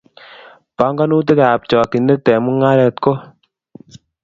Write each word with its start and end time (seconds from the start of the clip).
Panganutikab 0.77 1.59
chokchinet 1.69 2.25
eng 2.31 2.43
mungaret 2.43 2.95
ko 3.03 3.11